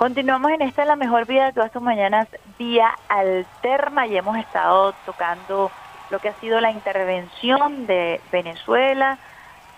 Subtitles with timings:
[0.00, 2.26] Continuamos en esta La Mejor Vida de todas tus mañanas,
[2.58, 5.70] vía alterna, y hemos estado tocando
[6.08, 9.18] lo que ha sido la intervención de Venezuela,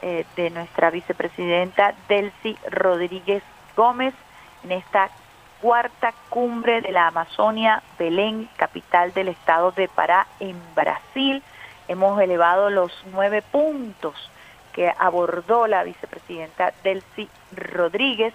[0.01, 3.43] eh, de nuestra vicepresidenta Delcy Rodríguez
[3.77, 4.15] Gómez,
[4.63, 5.11] en esta
[5.61, 11.43] cuarta cumbre de la Amazonia, Belén, capital del estado de Pará, en Brasil.
[11.89, 14.15] Hemos elevado los nueve puntos
[14.73, 18.33] que abordó la vicepresidenta Delcy Rodríguez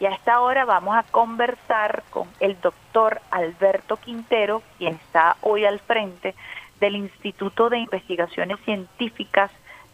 [0.00, 5.66] y a esta hora vamos a conversar con el doctor Alberto Quintero, quien está hoy
[5.66, 6.34] al frente
[6.80, 9.50] del Instituto de Investigaciones Científicas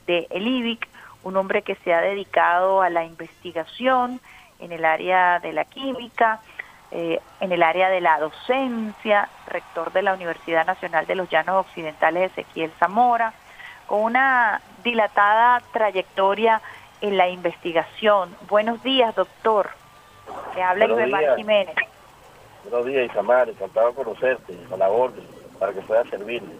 [0.06, 0.88] de el IBIC,
[1.24, 4.20] un hombre que se ha dedicado a la investigación
[4.60, 6.40] en el área de la química,
[6.92, 11.66] eh, en el área de la docencia, rector de la Universidad Nacional de los Llanos
[11.66, 13.32] Occidentales Ezequiel Zamora,
[13.88, 16.62] con una dilatada trayectoria
[17.00, 18.36] en la investigación.
[18.48, 19.70] Buenos días, doctor.
[20.54, 21.74] Le habla Jiménez.
[22.64, 23.48] Buenos días, Isamar.
[23.48, 25.24] Encantado de conocerte, a la orden,
[25.58, 26.54] para que pueda servirle.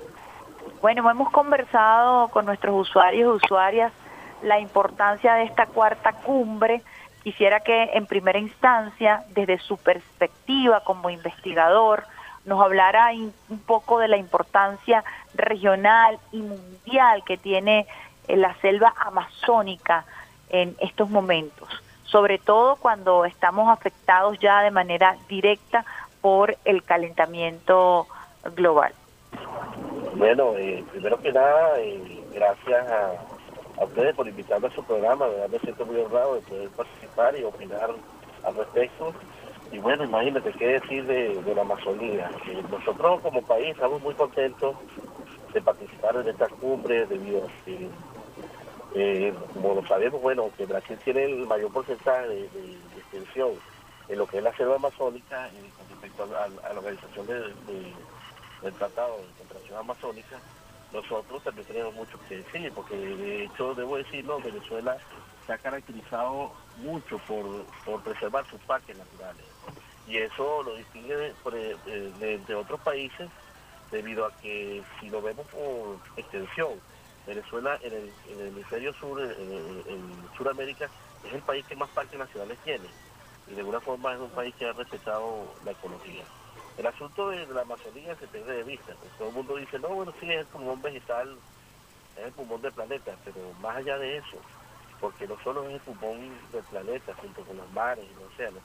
[0.81, 3.93] Bueno, hemos conversado con nuestros usuarios y usuarias
[4.43, 6.83] la importancia de esta cuarta cumbre.
[7.23, 12.05] Quisiera que en primera instancia, desde su perspectiva como investigador,
[12.45, 15.03] nos hablara un poco de la importancia
[15.35, 17.87] regional y mundial que tiene
[18.29, 20.05] eh, la selva amazónica
[20.49, 21.69] en estos momentos,
[22.07, 25.85] sobre todo cuando estamos afectados ya de manera directa
[26.21, 28.07] por el calentamiento
[28.55, 28.93] global.
[30.15, 35.49] Bueno, eh, primero que nada, eh, gracias a, ustedes por invitarme a su programa, de
[35.49, 37.91] me siento muy honrado de poder participar y opinar
[38.45, 39.13] al respecto.
[39.71, 42.31] Y bueno, imagínate qué decir de, la Amazonía.
[42.71, 44.77] nosotros como país estamos muy contentos
[45.53, 47.49] de participar en estas cumbres debido a
[48.99, 52.49] eh, como lo sabemos, bueno, que Brasil tiene el mayor porcentaje de,
[52.97, 53.51] extensión
[54.09, 59.25] en lo que es la selva amazónica con respecto a, la organización del Tratado de
[59.39, 60.39] Cooperación Amazónica,
[60.93, 64.97] nosotros también tenemos mucho que decir, porque de hecho, debo decirlo, Venezuela
[65.47, 69.45] se ha caracterizado mucho por, preservar sus parques naturales.
[70.09, 73.29] Y eso lo distingue de, otros países
[73.91, 76.81] debido a que si lo vemos por extensión,
[77.27, 80.89] Venezuela en el, hemisferio sur, en, Sudamérica,
[81.25, 82.87] es el país que más parques nacionales tiene.
[83.49, 86.25] Y de alguna forma es un país que ha respetado la ecología.
[86.79, 88.93] El asunto de la Amazonía se pierde de vista.
[89.19, 91.37] todo el mundo dice, no, bueno, sí, es el pulmón vegetal,
[92.17, 94.37] es el pulmón del planeta, pero más allá de eso,
[95.01, 98.63] porque no solo es el pulmón del planeta, junto con los mares y los océanos,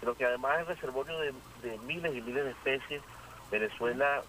[0.00, 3.02] sino que además es reservorio de, miles y miles de especies.
[3.50, 4.22] Venezuela,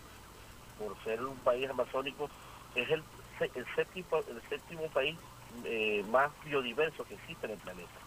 [0.78, 2.30] por ser un país amazónico,
[2.76, 3.04] es el,
[3.40, 5.18] el, séptimo, el séptimo país
[5.66, 8.00] eh, más biodiverso que existe en el planeta.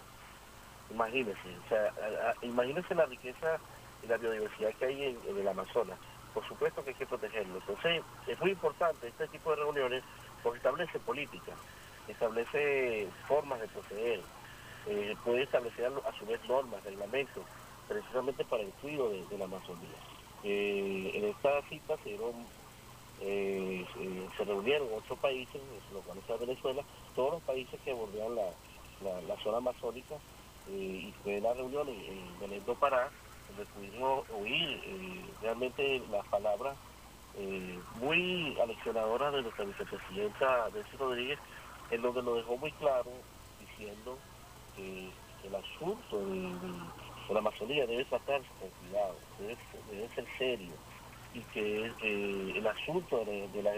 [0.91, 3.59] Imagínense, o sea, imagínense la riqueza
[4.03, 5.99] y la biodiversidad que hay en, el Amazonas.
[6.33, 7.59] Por supuesto que hay que protegerlo.
[7.59, 10.03] Entonces, es muy importante este tipo de reuniones
[10.43, 11.53] porque establece política
[12.09, 14.21] establece formas de proceder,
[14.87, 17.43] eh, puede establecer a su vez normas, reglamentos,
[17.89, 19.99] precisamente para el cuidado de, la Amazonía.
[20.45, 22.17] Eh, en esta cita se
[23.21, 23.85] eh,
[24.37, 25.61] se reunieron ocho países,
[25.93, 26.83] los cuales está Venezuela,
[27.15, 30.17] todos los países que bordean la, zona amazónica,
[30.69, 33.11] y fue la reunión en, en Belén Pará,
[33.49, 34.83] donde pudimos oír
[35.41, 36.77] realmente las palabras
[38.01, 41.39] muy aleccionadoras de nuestra vicepresidenta Delcy Rodríguez
[41.91, 43.11] en donde lo dejó muy claro
[43.61, 44.19] diciendo
[44.75, 45.09] que
[45.45, 46.51] el asunto de,
[47.33, 50.73] la Amazonía debe tratarse con cuidado, debe, ser serio
[51.37, 53.73] y que eh, el asunto de, la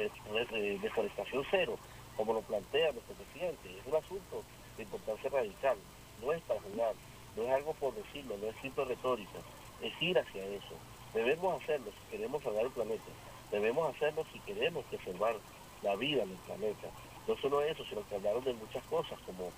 [0.80, 1.76] deforestación cero,
[2.16, 4.44] como lo plantea nuestro presidente, es un asunto
[4.76, 5.76] de importancia radical,
[6.22, 6.94] no es para jugar,
[7.36, 9.40] no es algo por decirlo, no es simple retórica,
[9.82, 10.74] es ir hacia eso.
[11.12, 13.10] Debemos hacerlo si queremos salvar el planeta,
[13.50, 15.34] debemos hacerlo si queremos preservar
[15.82, 16.88] la vida en el planeta.
[17.26, 19.50] No solo eso, sino que hablaron de muchas cosas, como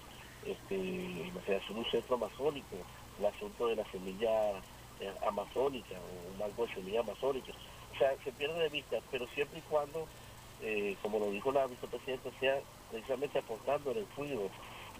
[0.46, 2.76] este, la creación de un centro amazónico,
[3.18, 4.52] el asunto de la semilla
[5.00, 7.52] eh, amazónica o un banco de semilla amazónica.
[8.00, 10.08] Sea, se pierde de vista, pero siempre y cuando,
[10.62, 12.58] eh, como lo dijo la vicepresidenta, sea
[12.90, 14.48] precisamente aportando en el cuidado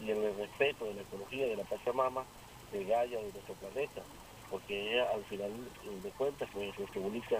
[0.02, 2.25] y en el respeto de la ecología de la Pachamama,
[2.73, 4.02] de Gaia, de nuestro planeta,
[4.50, 5.50] porque ella al final
[6.02, 7.37] de cuentas fue nuestra única,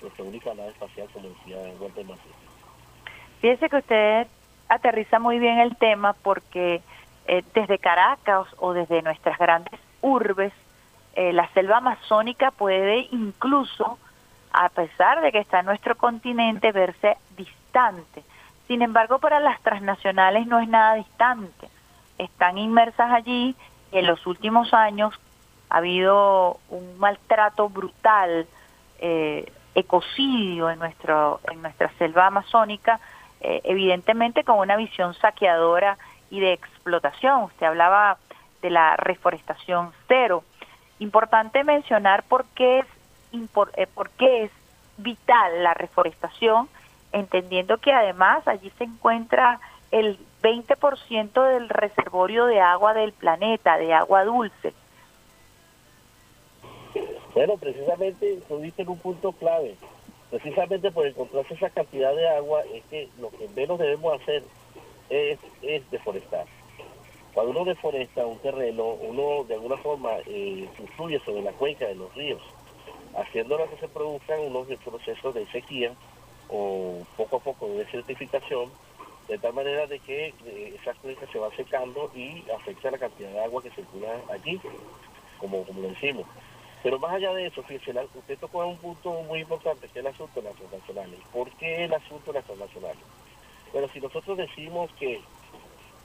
[0.00, 2.06] nuestra única nave espacial, como decía Walter.
[3.40, 4.26] Fíjese que usted
[4.68, 6.82] aterriza muy bien el tema porque
[7.26, 10.52] eh, desde Caracas o desde nuestras grandes urbes,
[11.14, 13.98] eh, la selva amazónica puede incluso,
[14.54, 18.22] a pesar de que está en nuestro continente, verse distante.
[18.68, 21.68] Sin embargo, para las transnacionales no es nada distante.
[22.18, 23.56] Están inmersas allí
[23.90, 25.12] y en los últimos años,
[25.70, 28.46] ha habido un maltrato brutal,
[29.00, 33.00] eh, ecocidio en, nuestro, en nuestra selva amazónica,
[33.40, 35.98] eh, evidentemente con una visión saqueadora
[36.30, 37.42] y de explotación.
[37.42, 38.18] Usted hablaba
[38.62, 40.44] de la reforestación cero.
[41.00, 42.84] Importante mencionar por qué
[43.48, 44.50] por qué es
[44.96, 46.68] vital la reforestación,
[47.12, 49.60] entendiendo que además allí se encuentra
[49.90, 54.72] el 20% del reservorio de agua del planeta, de agua dulce.
[57.34, 59.76] Bueno, precisamente tú dices un punto clave.
[60.30, 64.42] Precisamente por encontrarse esa cantidad de agua es que lo que menos debemos hacer
[65.10, 66.46] es, es deforestar.
[67.32, 70.68] Cuando uno deforesta un terreno, uno de alguna forma eh,
[71.24, 72.42] sobre la cuenca de los ríos,
[73.16, 75.92] haciendo que se produzcan unos procesos de sequía
[76.48, 78.70] o poco a poco de desertificación,
[79.28, 83.30] de tal manera de que eh, esa cuenca se va secando y afecta la cantidad
[83.30, 84.60] de agua que circula allí,
[85.38, 86.26] como, como lo decimos.
[86.82, 90.12] Pero más allá de eso, fíjese, usted tocó un punto muy importante, que es el
[90.12, 91.18] asunto de las transnacionales.
[91.32, 93.02] ¿Por qué el asunto de las transnacionales?
[93.72, 95.20] Bueno, si nosotros decimos que,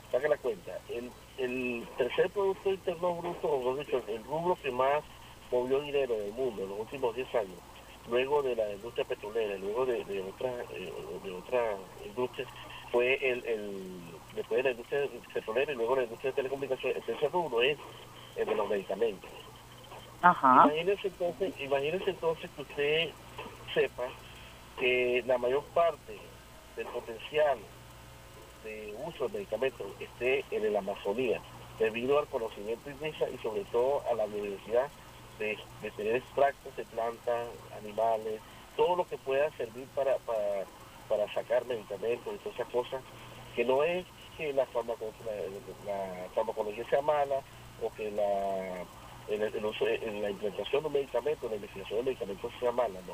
[0.09, 5.03] saque la cuenta, el, el tercer Producto Interno Bruto, o dicho, el rubro que más
[5.51, 7.59] movió dinero del mundo en los últimos 10 años,
[8.09, 10.93] luego de la industria petrolera, luego de, de otras eh,
[11.23, 11.75] de otra
[12.05, 12.49] industrias,
[12.91, 14.01] fue el, el,
[14.35, 17.77] después de la industria petrolera y luego la industria de telecomunicaciones, el tercer rubro es
[18.35, 19.29] el de los medicamentos.
[20.65, 23.09] Imagínese entonces, imagínese entonces que usted
[23.73, 24.07] sepa
[24.79, 26.17] que la mayor parte
[26.75, 27.57] del potencial
[28.63, 31.39] de uso de medicamentos esté en la Amazonía,
[31.77, 34.89] debido al conocimiento indígena y sobre todo a la biodiversidad
[35.39, 35.57] de,
[35.95, 37.47] tener extractos de plantas,
[37.81, 38.39] animales,
[38.75, 40.17] todo lo que pueda servir para,
[41.07, 43.01] para, sacar medicamentos y todas esas cosas,
[43.55, 44.05] que no es
[44.37, 47.41] que la, la farmacología sea mala
[47.81, 48.85] o que la
[49.29, 49.53] en, el,
[50.01, 53.13] en la implantación de medicamentos, la investigación de medicamentos sea mala, no.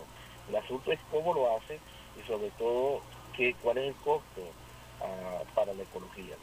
[0.50, 1.80] El asunto es cómo lo hace
[2.19, 3.01] y sobre todo
[3.36, 4.42] qué, cuál es el costo
[5.01, 6.36] ah, para la ecología.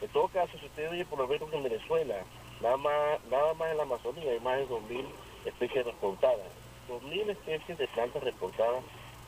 [0.00, 2.16] En todo caso, si usted oye por lo menos en Venezuela,
[2.64, 5.04] nada más, nada más en la Amazonía hay más de 2.000
[5.44, 6.48] especies reportadas.
[6.88, 8.82] 2.000 especies de plantas reportadas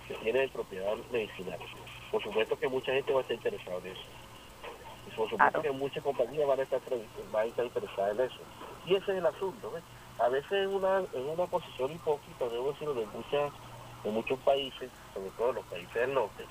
[0.09, 1.59] que tienen propiedad medicinal.
[2.11, 4.03] Por supuesto que mucha gente va a estar interesada en eso.
[5.07, 6.81] Y por supuesto que muchas compañías van a estar,
[7.31, 8.39] van a estar interesadas en eso.
[8.87, 9.73] Y ese es el asunto.
[10.19, 13.53] A veces en una, en una posición hipócrita, debo decirlo, de, muchas,
[14.03, 16.45] de muchos países, sobre todo los países del norte,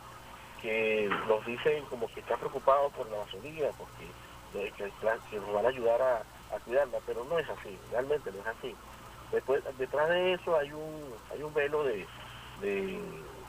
[0.61, 4.05] que nos dicen como que están preocupados por la Amazonía, porque
[4.53, 4.91] que,
[5.31, 6.23] que nos van a ayudar a,
[6.63, 8.75] cuidarla, pero no es así, realmente no es así.
[9.31, 12.05] Después, detrás de eso hay un, hay un velo de,
[12.61, 12.99] de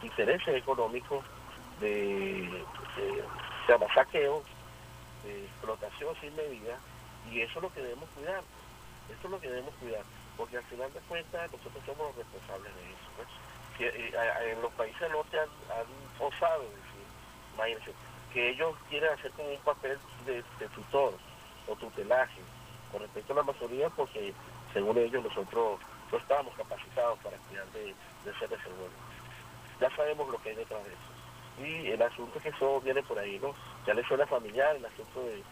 [0.02, 1.24] intereses económicos,
[1.80, 2.48] de,
[2.96, 3.24] de,
[3.94, 4.42] saqueo,
[5.24, 6.78] de explotación sin medida,
[7.30, 8.42] y eso es lo que debemos cuidar.
[9.08, 10.02] Eso es lo que debemos cuidar,
[10.36, 12.96] porque al final de cuentas nosotros somos los responsables de eso.
[13.78, 15.48] Que, eh, en los países del norte han,
[16.18, 17.06] osado decir,
[17.54, 17.92] imagínense,
[18.32, 20.42] que ellos quieren hacer como un papel de,
[20.74, 21.14] tutor
[21.68, 22.40] o tutelaje
[22.92, 24.32] con respecto a la Amazonía porque
[24.72, 25.80] según ellos nosotros
[26.12, 28.96] no estábamos capacitados para cuidar de, de ese reservorio.
[29.80, 31.16] Ya sabemos lo que hay detrás de eso.
[31.58, 33.54] Y el asunto es que eso viene por ahí, ¿no?
[33.86, 35.42] Ya le suena familiar el asunto de,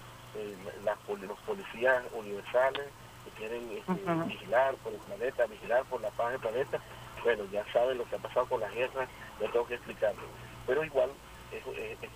[1.26, 2.88] los policías universales,
[3.24, 6.80] que quieren este, vigilar por el planeta, vigilar por la paz del planeta,
[7.22, 9.08] bueno, ya saben lo que ha pasado con las guerras,
[9.40, 10.22] no tengo que explicarlo.
[10.66, 11.10] Pero igual,
[11.52, 11.72] esto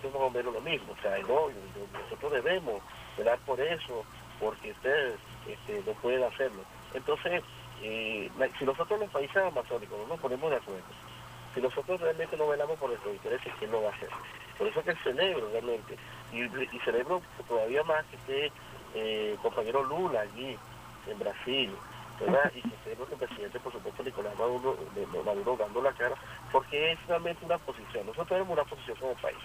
[0.07, 1.47] es más o menos lo mismo, o sea, no,
[2.03, 2.81] nosotros debemos
[3.17, 4.03] velar por eso,
[4.39, 5.15] porque ustedes
[5.47, 6.61] este, no pueden hacerlo.
[6.93, 7.43] Entonces,
[7.81, 10.83] eh, si nosotros los países amazónicos no nos ponemos de acuerdo,
[11.53, 14.09] si nosotros realmente no velamos por nuestros intereses, ¿quién lo va a hacer?
[14.57, 15.97] Por eso que celebro realmente,
[16.31, 18.51] y, celebro todavía más que esté
[18.93, 20.57] eh, compañero Lula allí,
[21.07, 21.75] en Brasil,
[22.19, 22.51] ¿verdad?
[22.53, 24.77] Y que tenemos el presidente, por supuesto, Nicolás Maduro,
[25.25, 26.15] Maduro dando la cara,
[26.51, 28.05] porque es realmente una posición.
[28.05, 29.37] Nosotros tenemos una posición como país.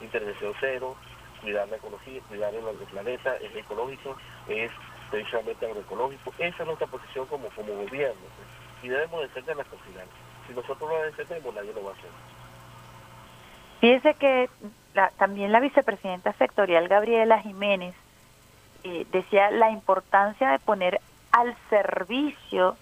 [0.00, 0.96] Intervención cero,
[1.42, 4.16] cuidar la ecología, cuidar el, planeta, es ecológico,
[4.48, 4.70] es
[5.10, 6.32] precisamente agroecológico.
[6.38, 8.22] Esa es nuestra posición como, como gobierno.
[8.82, 10.06] Y debemos defenderla hasta final.
[10.46, 12.10] Si nosotros no la defendemos, nadie lo va a hacer.
[13.80, 14.48] Fíjese que
[15.18, 17.94] también la vicepresidenta sectorial Gabriela Jiménez
[18.84, 21.00] eh, decía la importancia de poner
[21.32, 22.76] al servicio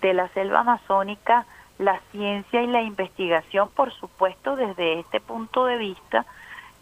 [0.00, 1.46] de la selva amazónica
[1.78, 6.24] la ciencia y la investigación, por supuesto, desde este punto de vista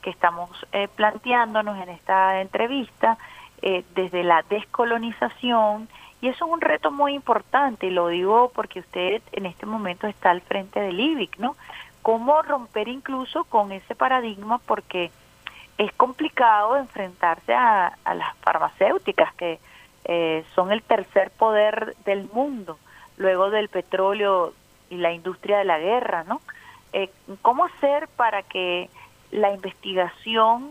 [0.04, 3.16] que estamos eh, planteándonos en esta entrevista,
[3.62, 5.88] eh, desde la descolonización,
[6.20, 10.06] y eso es un reto muy importante, y lo digo porque usted en este momento
[10.06, 11.56] está al frente del IBIC, ¿no?
[12.02, 14.58] ¿Cómo romper incluso con ese paradigma?
[14.58, 15.10] Porque
[15.78, 19.58] es complicado enfrentarse a, las farmacéuticas que,
[20.04, 22.78] eh, son el tercer poder del mundo,
[23.16, 24.52] luego del petróleo
[24.90, 26.42] y la industria de la guerra, ¿no?
[26.92, 28.90] Eh, ¿Cómo hacer para que
[29.34, 30.70] la investigación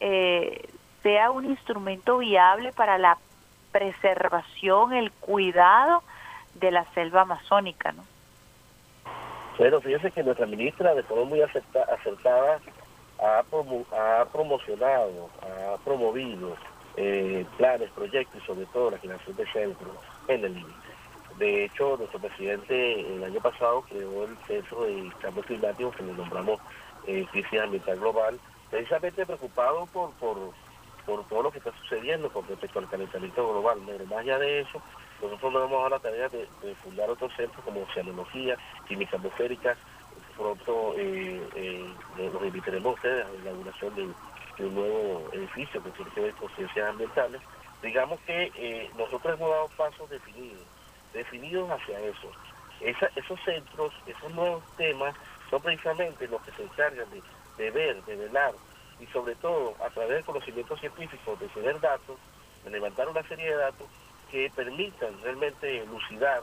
[0.00, 0.68] eh,
[1.02, 3.16] sea un instrumento viable para la
[3.72, 6.02] preservación, el cuidado
[6.54, 8.04] de la selva amazónica, ¿no?
[9.58, 12.60] Bueno, fíjese que nuestra ministra, de forma muy acertada,
[13.22, 16.56] ha, ha promocionado, ha promovido
[16.96, 19.96] eh, planes, proyectos y sobre todo la creación de centros
[20.28, 20.74] en el límite.
[21.38, 26.12] De hecho, nuestro presidente el año pasado creó el Centro de Cambio Climático que le
[26.12, 26.60] nombramos
[27.06, 30.36] eh, Crisis Ambiental Global, precisamente preocupado por, por,
[31.06, 33.78] por todo lo que está sucediendo con respecto al calentamiento global.
[33.86, 34.82] Pero más allá de eso,
[35.22, 36.46] nosotros nos vamos a la tarea de,
[36.82, 38.56] fundar otros centros como Oceanología,
[38.86, 39.76] Química Atmosférica,
[40.36, 45.90] pronto eh, eh, los invitaremos a ustedes a la inauguración de un nuevo edificio que
[45.90, 47.40] tiene que ver con ciencias ambientales,
[47.82, 50.62] digamos que eh, nosotros hemos dado pasos definidos,
[51.12, 52.28] definidos hacia eso.
[52.80, 55.14] esos centros, esos nuevos temas,
[55.50, 57.06] son precisamente los que se encargan
[57.56, 58.54] de, ver, de velar
[59.00, 62.16] y sobre todo a través del conocimiento científico, de tener datos,
[62.64, 63.86] de levantar una serie de datos
[64.30, 66.42] que permitan realmente elucidar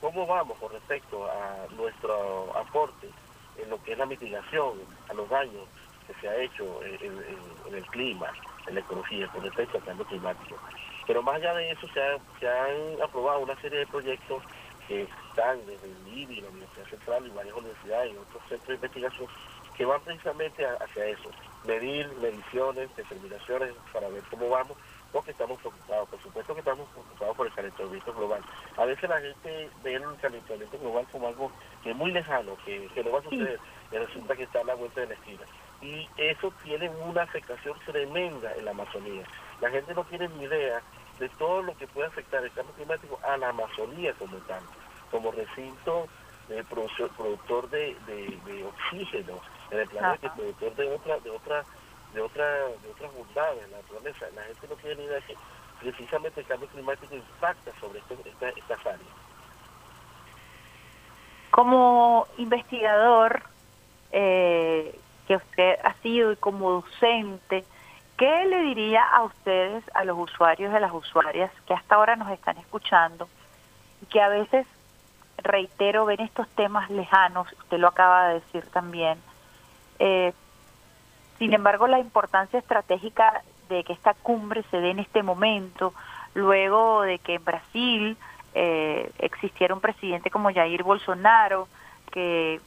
[0.00, 3.08] cómo vamos con respecto a nuestro aporte
[3.56, 5.66] en lo que es la mitigación a los daños
[6.06, 8.30] que se ha hecho en, el clima,
[8.66, 10.56] en la ecología, con respecto al cambio climático.
[11.06, 14.42] Pero más allá de eso, se, han aprobado una serie de proyectos
[14.88, 18.74] que están desde el IBI, la Universidad Central y varias universidades y otros centros de
[18.74, 19.28] investigación
[19.76, 21.30] que van precisamente hacia eso,
[21.64, 24.76] medir mediciones, determinaciones para ver cómo vamos,
[25.12, 28.42] porque estamos preocupados, por supuesto que estamos preocupados por el calentamiento global.
[28.76, 32.88] A veces la gente ve el calentamiento global como algo que es muy lejano, que,
[32.94, 33.58] que no va a suceder,
[33.90, 35.44] y resulta que está a la vuelta de la esquina
[35.84, 39.24] y eso tiene una afectación tremenda en la Amazonía.
[39.60, 40.82] La gente no tiene ni idea
[41.18, 42.46] de todo lo que puede afectar a
[43.44, 44.62] la Amazonía como tal,
[45.10, 46.08] como recinto
[47.16, 47.96] productor de,
[48.66, 51.64] oxígeno en el planeta, productor de otra, de otra,
[52.12, 54.26] de otra, de otras bondades en la naturaleza.
[54.34, 55.36] La gente no tiene ni idea de que
[55.80, 59.00] precisamente el cambio climático impacta sobre estas áreas.
[61.50, 63.42] Como investigador,
[64.10, 67.64] eh, que usted ha sido y como docente,
[68.16, 72.16] ¿qué le diría a ustedes, a los usuarios y a las usuarias que hasta ahora
[72.16, 73.28] nos están escuchando
[74.02, 74.66] y que a veces,
[75.38, 79.18] reitero, ven estos temas lejanos, usted lo acaba de decir también,
[79.98, 80.32] eh,
[81.38, 85.92] sin embargo, la importancia estratégica de que esta cumbre se dé en este momento,
[86.34, 88.16] luego de que en Brasil
[88.54, 91.68] eh, existiera un presidente como Jair Bolsonaro,
[92.12, 92.60] que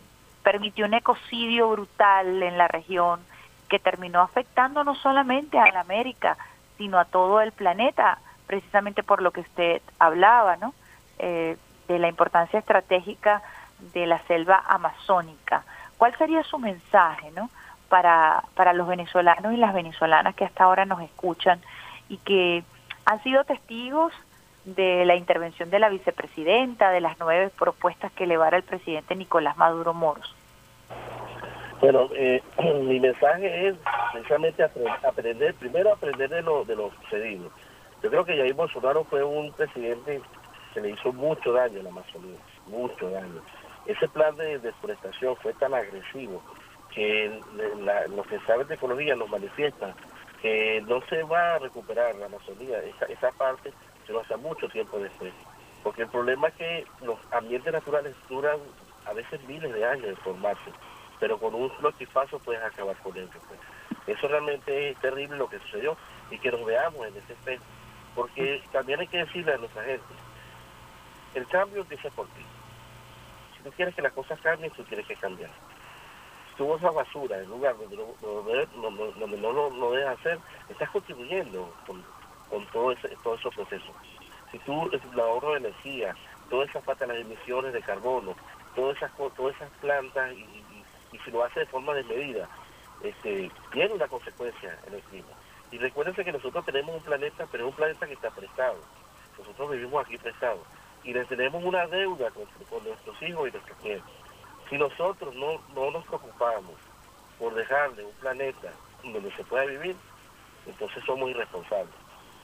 [0.44, 3.20] permitió un ecocidio brutal en la región
[3.68, 6.38] que terminó afectando no solamente a la América,
[6.78, 10.74] sino a todo el planeta, precisamente por lo que usted hablaba, ¿no?
[11.20, 11.58] Eh,
[11.88, 13.42] de la importancia estratégica
[13.94, 15.64] de la selva amazónica.
[15.98, 17.50] ¿Cuál sería su mensaje, ¿no?
[17.90, 21.62] Para, para los venezolanos y las venezolanas que hasta ahora nos escuchan
[22.10, 22.64] y que
[23.06, 24.14] han sido testigos
[24.66, 29.56] de la intervención de la vicepresidenta, de las nueve propuestas que elevara el presidente Nicolás
[29.56, 30.36] Maduro Moros.
[31.80, 32.42] Bueno, eh,
[32.84, 33.76] mi mensaje es
[34.12, 34.64] precisamente
[35.04, 37.52] aprender, primero aprender de lo, de lo sucedido.
[38.02, 40.22] Yo creo que Jair Bolsonaro fue un presidente
[40.74, 43.42] que le hizo mucho daño a la Amazonía, mucho daño.
[43.86, 46.42] Ese plan de deforestación fue tan agresivo
[46.94, 47.40] que
[48.16, 49.94] los que saben de ecología nos manifiestan
[50.42, 53.74] que no se va a recuperar la Amazonía, esa, esa parte
[54.06, 55.34] se lo hace mucho tiempo después.
[55.84, 58.58] Porque el problema es que los ambientes naturales duran
[59.06, 60.72] a veces miles de años de formarse
[61.20, 63.30] pero con un flotifazo puedes acabar con ello.
[63.48, 63.60] Pues.
[64.08, 65.98] Eso realmente es terrible lo que sucedió
[66.32, 67.64] y que nos veamos en ese espejo.
[68.16, 70.14] Porque también hay que decirle a nuestra gente,
[71.36, 72.42] el cambio empieza por ti.
[73.56, 75.52] Si tú quieres que las cosas cambien, tú tienes que cambiar.
[76.50, 82.66] Si tú esa basura en lugar donde, no, lo, no dejas hacer, estás contribuyendo con,
[82.68, 83.92] todo ese, todos esos procesos.
[84.52, 86.16] Si tú el ahorro de energía,
[86.50, 88.36] toda esa falta de las emisiones de carbono,
[88.76, 90.64] todas esas, todas esas plantas y,
[91.12, 92.48] y si lo hace de forma desmedida,
[93.04, 95.28] este, tiene una consecuencia en el clima.
[95.72, 98.78] Y recuérdense que nosotros tenemos un planeta, pero es un planeta que está prestado.
[99.38, 100.62] Nosotros vivimos aquí prestados.
[101.04, 104.12] Y le tenemos una deuda con, nuestros hijos y nuestros nietos.
[104.70, 106.76] Si nosotros no, no nos preocupamos
[107.38, 108.74] por dejarle un planeta
[109.04, 109.96] donde se pueda vivir,
[110.66, 111.94] entonces somos irresponsables.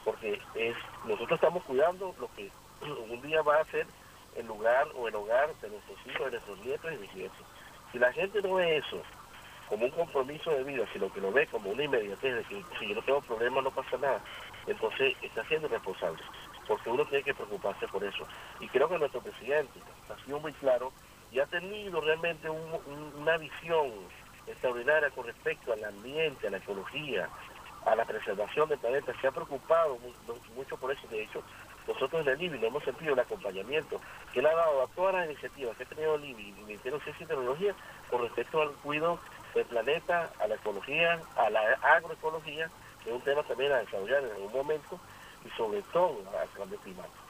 [0.06, 2.50] Porque es nosotros estamos cuidando lo que
[3.10, 3.88] un día va a ser
[4.36, 7.46] el lugar o el hogar de nuestros hijos, de nuestros nietos y bisnietos.
[7.94, 9.02] Si la gente no ve eso
[9.70, 12.90] como un compromiso de vida, sino que lo ve como una inmediatez de que si
[12.90, 14.20] yo no tengo problema no pasa nada,
[14.68, 16.22] entonces está siendo responsable.
[16.68, 18.26] porque uno tiene que preocuparse por eso.
[18.60, 20.92] Y creo que nuestro presidente ha sido muy claro
[21.32, 23.92] y ha tenido realmente una visión
[24.48, 27.30] extraordinaria con respecto al ambiente, a la ecología,
[27.86, 29.14] a la preservación del planeta.
[29.22, 30.00] Se ha preocupado
[30.56, 31.08] mucho por eso.
[31.10, 31.44] De hecho,
[31.88, 34.00] nosotros en el IBI hemos sentido el acompañamiento
[34.34, 36.98] que le ha dado a todas las iniciativas que ha tenido el IBI el Ministerio
[36.98, 37.76] de Ciencia y Tecnología
[38.10, 39.20] con respecto al cuidado
[39.54, 41.62] del planeta, a la ecología, a la
[41.96, 42.70] agroecología,
[43.04, 45.00] que es un tema también a desarrollar en algún momento,
[45.46, 47.24] y sobre todo al cambio climático.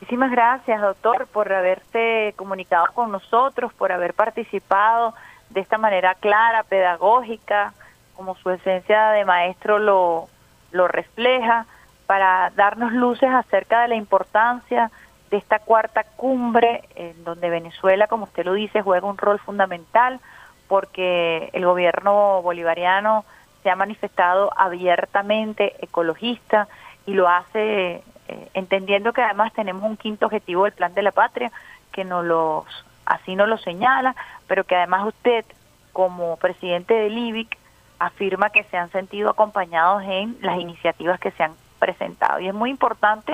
[0.00, 5.14] Muchísimas gracias, doctor, por haberte comunicado con nosotros, por haber participado
[5.50, 7.74] de esta manera clara, pedagógica,
[8.16, 10.28] como su esencia de maestro lo,
[10.72, 11.66] lo refleja,
[12.10, 14.90] para darnos luces acerca de la importancia
[15.30, 20.18] de esta cuarta cumbre, en donde Venezuela, como usted lo dice, juega un rol fundamental,
[20.66, 23.24] porque el gobierno bolivariano
[23.62, 26.66] se ha manifestado abiertamente ecologista
[27.06, 31.12] y lo hace eh, entendiendo que además tenemos un quinto objetivo del Plan de la
[31.12, 31.52] Patria,
[31.92, 32.64] que no los,
[33.04, 34.16] así nos lo señala,
[34.48, 35.44] pero que además usted,
[35.92, 37.56] como presidente del IBIC,
[38.00, 42.38] afirma que se han sentido acompañados en las iniciativas que se han presentado.
[42.38, 43.32] Y es muy importante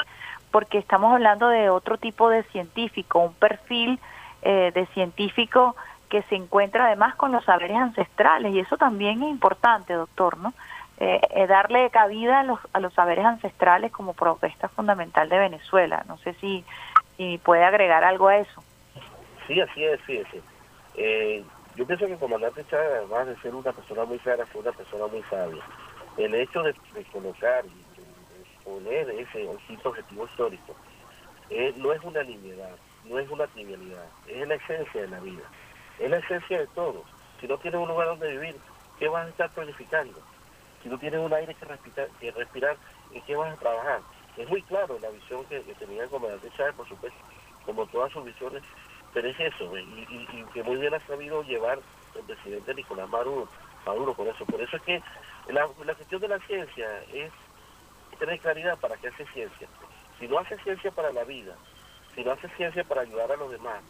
[0.50, 4.00] porque estamos hablando de otro tipo de científico, un perfil
[4.40, 5.76] eh, de científico
[6.08, 10.54] que se encuentra además con los saberes ancestrales y eso también es importante, doctor, ¿no?
[10.98, 16.04] Eh, eh, darle cabida a los, a los saberes ancestrales como propuesta fundamental de Venezuela.
[16.08, 16.64] No sé si,
[17.16, 18.62] si puede agregar algo a eso.
[19.46, 20.40] Sí, así es, sí, sí.
[20.94, 21.44] Eh,
[21.76, 24.72] yo pienso que el comandante Chávez, además de ser una persona muy clara, fue una
[24.72, 25.62] persona muy sabia.
[26.16, 26.74] El hecho de,
[27.12, 27.85] colocar y de,
[28.66, 29.48] poner ese
[29.84, 30.74] objetivo histórico
[31.76, 35.44] no es una nimiedad, no es una trivialidad, es la esencia de la vida,
[35.98, 37.04] es la esencia de todo.
[37.40, 38.56] Si no tienes un lugar donde vivir,
[38.98, 40.20] ¿qué vas a estar planificando?
[40.86, 42.28] si no tienes un aire que respirar, que
[43.18, 44.00] ¿en qué vas a trabajar?
[44.36, 47.18] Es muy claro la visión que, tenía el comandante Chávez, por supuesto,
[47.64, 48.62] como todas sus visiones,
[49.12, 51.80] pero es eso, y, que muy bien ha sabido llevar
[52.14, 53.48] el presidente Nicolás Maduro,
[53.84, 54.46] Maduro por eso.
[54.46, 55.02] Por eso es que
[55.48, 57.32] la, la cuestión de la ciencia es
[58.16, 59.68] tener claridad para qué hace ciencia.
[60.18, 61.54] Si no hace ciencia para la vida,
[62.14, 63.82] si no hace ciencia para ayudar a los demás,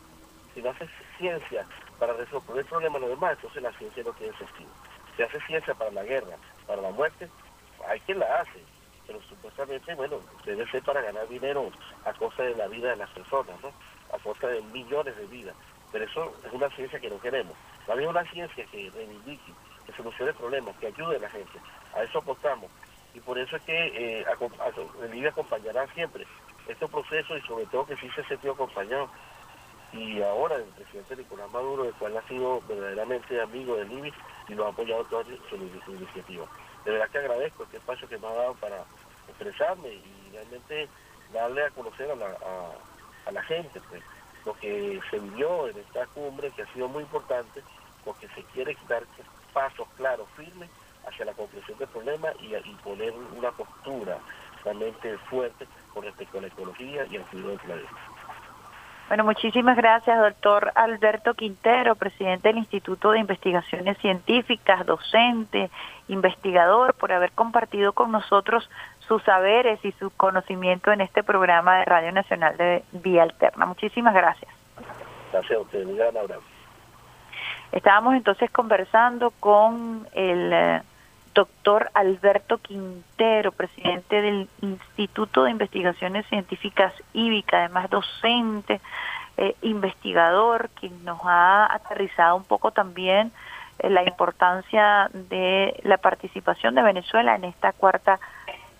[0.54, 1.66] si no hace ciencia
[1.98, 4.70] para resolver el problema a los demás, entonces la ciencia no tiene sentido.
[5.16, 6.36] Si hace ciencia para la guerra,
[6.66, 7.28] para la muerte,
[7.88, 8.60] hay quien la hace,
[9.06, 11.70] pero supuestamente, bueno, debe ser para ganar dinero
[12.04, 13.72] a costa de la vida de las personas, ¿no?
[14.12, 15.54] A costa de millones de vidas.
[15.92, 17.54] Pero eso es una ciencia que no queremos.
[17.86, 19.52] También una ciencia que reivindique,
[19.86, 21.58] que solucione problemas, que ayude a la gente.
[21.94, 22.70] A eso apostamos.
[23.16, 24.26] Y por eso es que eh,
[25.02, 26.26] el IBI acompañará siempre
[26.68, 29.08] estos procesos y sobre todo que sí se sentido acompañado.
[29.94, 34.12] Y ahora el presidente Nicolás Maduro, el cual ha sido verdaderamente amigo del IBI,
[34.48, 36.44] y lo ha apoyado toda su, iniciativa.
[36.84, 38.84] De verdad que agradezco este espacio que me ha dado para
[39.28, 40.86] expresarme y realmente
[41.32, 42.36] darle a conocer a la,
[43.24, 44.02] a, la gente pues,
[44.44, 47.62] lo que se vivió en esta cumbre, que ha sido muy importante,
[48.04, 49.04] porque se quiere dar
[49.54, 50.68] pasos claros, firmes,
[51.06, 54.18] hacia la conclusión del problema y, y poner una postura
[54.64, 57.90] realmente fuerte con respecto a la ecología y al cuidado del planeta.
[59.08, 65.70] Bueno, muchísimas gracias, doctor Alberto Quintero, presidente del Instituto de Investigaciones Científicas, docente,
[66.08, 68.68] investigador, por haber compartido con nosotros
[69.06, 73.64] sus saberes y su conocimiento en este programa de Radio Nacional de Vía Alterna.
[73.66, 74.52] Muchísimas gracias.
[75.30, 76.42] Gracias a usted, un gran abrazo.
[77.70, 80.82] Estábamos entonces conversando con el eh,
[81.36, 88.80] doctor Alberto Quintero, presidente del Instituto de Investigaciones Científicas IBICA, además docente,
[89.36, 93.32] eh, investigador, quien nos ha aterrizado un poco también
[93.78, 98.18] eh, la importancia de la participación de Venezuela en esta cuarta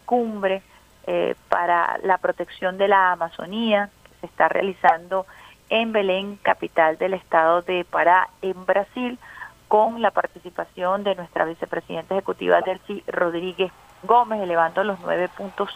[0.06, 0.62] cumbre
[1.06, 5.26] eh, para la protección de la Amazonía, que se está realizando
[5.68, 9.18] en Belén, capital del estado de Pará, en Brasil
[9.68, 15.70] con la participación de nuestra vicepresidenta ejecutiva Delcy Rodríguez Gómez, elevando los nueve puntos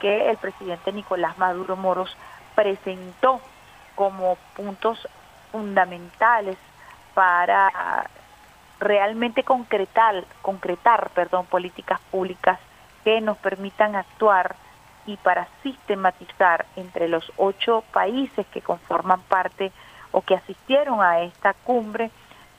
[0.00, 2.16] que el presidente Nicolás Maduro Moros
[2.54, 3.40] presentó
[3.94, 5.06] como puntos
[5.52, 6.56] fundamentales
[7.14, 8.08] para
[8.78, 12.58] realmente concretar, concretar perdón, políticas públicas
[13.04, 14.56] que nos permitan actuar
[15.06, 19.72] y para sistematizar entre los ocho países que conforman parte
[20.12, 22.10] o que asistieron a esta cumbre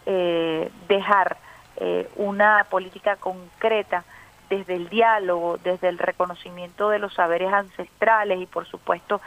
[0.06, 1.38] eh, dejar
[1.78, 4.04] eh, una política concreta
[4.50, 9.22] desde el diálogo, desde el reconocimiento de los saberes ancestrales y por supuesto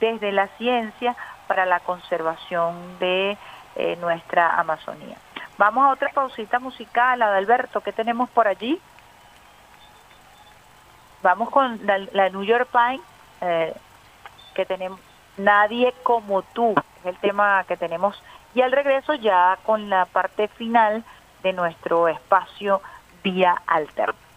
[0.00, 1.14] desde la ciencia
[1.46, 3.36] para la conservación de
[3.76, 5.16] eh, nuestra Amazonía.
[5.58, 8.80] Vamos a otra pausita musical, Adalberto, ¿qué tenemos por allí?
[11.22, 13.00] vamos con la, New York Pine,
[13.40, 13.74] eh,
[14.54, 15.00] que tenemos
[15.36, 18.20] Nadie como tú, es el tema que tenemos.
[18.54, 21.04] Y al regreso ya con la parte final
[21.42, 22.82] de nuestro espacio
[23.22, 24.29] vía alterno.